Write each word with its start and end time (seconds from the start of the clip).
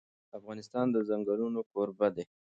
افغانستان 0.37 0.85
د 0.91 0.95
ځنګلونه 1.09 1.59
کوربه 1.71 2.07
دی. 2.15 2.23